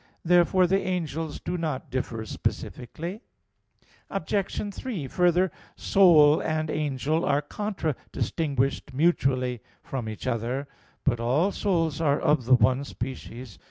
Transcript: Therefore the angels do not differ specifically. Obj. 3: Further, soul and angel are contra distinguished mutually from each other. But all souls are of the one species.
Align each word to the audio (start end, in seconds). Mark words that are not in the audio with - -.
Therefore 0.25 0.65
the 0.65 0.81
angels 0.81 1.39
do 1.39 1.59
not 1.59 1.91
differ 1.91 2.25
specifically. 2.25 3.21
Obj. 4.09 4.73
3: 4.73 5.07
Further, 5.07 5.51
soul 5.75 6.41
and 6.41 6.71
angel 6.71 7.23
are 7.23 7.43
contra 7.43 7.95
distinguished 8.11 8.95
mutually 8.95 9.61
from 9.83 10.09
each 10.09 10.25
other. 10.25 10.67
But 11.03 11.19
all 11.19 11.51
souls 11.51 12.01
are 12.01 12.19
of 12.19 12.45
the 12.45 12.55
one 12.55 12.83
species. 12.83 13.59